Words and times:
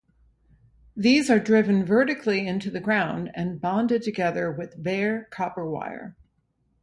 These 0.97 1.29
are 1.29 1.37
driven 1.37 1.85
vertically 1.85 2.47
into 2.47 2.71
the 2.71 2.79
ground 2.79 3.29
and 3.35 3.61
bonded 3.61 4.01
together 4.01 4.51
with 4.51 4.81
bare 4.81 5.25
copper 5.25 5.63
wire. 5.63 6.17